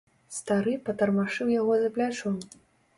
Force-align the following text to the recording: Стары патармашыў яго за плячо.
Стары 0.37 0.73
патармашыў 0.89 1.55
яго 1.61 1.73
за 1.85 1.95
плячо. 1.99 2.37